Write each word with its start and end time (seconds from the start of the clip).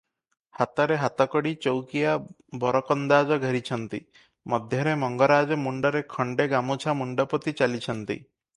ହାତରେ 0.59 0.95
ହାତକଡ଼ି, 1.01 1.51
ଚୌକିଆ 1.65 2.15
ବରକନ୍ଦାଜ 2.63 3.37
ଘେରିଛନ୍ତି, 3.43 4.01
ମଧ୍ୟରେ 4.55 4.97
ମଙ୍ଗରାଜେ 5.05 5.61
ମୁଣ୍ତରେ 5.67 6.05
ଖଣ୍ତେ 6.17 6.51
ଗାମୁଛା 6.57 6.97
ମୁଣ୍ତପୋତି 7.03 7.55
ଚାଲିଛନ୍ତି। 7.61 8.21